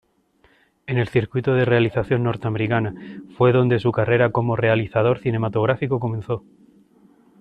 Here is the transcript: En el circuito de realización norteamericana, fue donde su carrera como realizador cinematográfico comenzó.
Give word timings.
En 0.87 0.97
el 0.97 1.09
circuito 1.09 1.53
de 1.53 1.63
realización 1.63 2.23
norteamericana, 2.23 2.95
fue 3.37 3.51
donde 3.51 3.77
su 3.77 3.91
carrera 3.91 4.31
como 4.31 4.55
realizador 4.55 5.19
cinematográfico 5.19 5.99
comenzó. 5.99 6.43